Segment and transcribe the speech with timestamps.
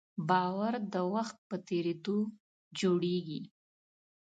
[0.29, 2.17] باور د وخت په تېرېدو
[2.79, 3.41] جوړېږي.